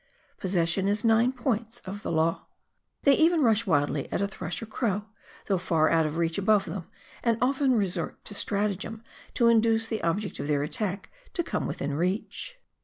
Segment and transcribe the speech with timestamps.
[0.39, 2.47] Possession is nine points of the law.
[3.03, 5.05] They even rush wildly at a thrush or crow,
[5.45, 6.87] though far out of reach above them,
[7.21, 9.03] and often resort to stratagem
[9.35, 12.55] to induce the object of their attack to come within reach.